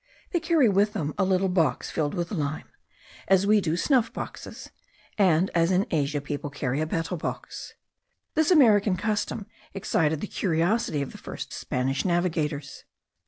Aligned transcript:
They 0.31 0.39
carry 0.39 0.67
with 0.67 0.93
them 0.93 1.13
a 1.15 1.23
little 1.23 1.47
box 1.47 1.91
filled 1.91 2.15
with 2.15 2.31
lime, 2.31 2.67
as 3.27 3.45
we 3.45 3.61
do 3.61 3.77
snuff 3.77 4.11
boxes, 4.11 4.71
and 5.15 5.51
as 5.53 5.69
in 5.69 5.85
Asia 5.91 6.19
people 6.19 6.49
carry 6.49 6.81
a 6.81 6.87
betel 6.87 7.17
box. 7.17 7.75
This 8.33 8.49
American 8.49 8.97
custom 8.97 9.45
excited 9.75 10.19
the 10.19 10.25
curiosity 10.25 11.03
of 11.03 11.11
the 11.11 11.19
first 11.19 11.53
Spanish 11.53 12.03
navigators. 12.03 12.83